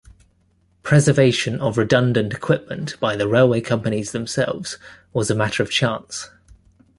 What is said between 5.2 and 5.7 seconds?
a matter of